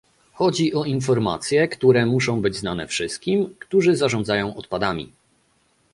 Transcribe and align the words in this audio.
Chodzi 0.33 0.73
o 0.73 0.85
informacje, 0.85 1.67
które 1.67 2.05
muszą 2.05 2.41
być 2.41 2.55
znane 2.55 2.87
wszystkim, 2.87 3.55
którzy 3.59 3.95
zarządzają 3.95 4.55
odpadami 4.55 5.13